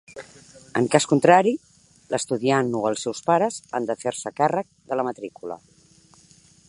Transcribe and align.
En 0.79 0.85
cas 0.93 1.05
contrari, 1.11 1.51
l'estudiant 2.13 2.71
o 2.79 2.81
els 2.93 3.05
seus 3.09 3.21
pares 3.29 3.61
han 3.79 3.87
de 3.91 3.97
fer-se 4.05 4.33
càrrec 4.41 4.73
de 4.93 4.99
la 5.01 5.07
matrícula. 5.11 5.61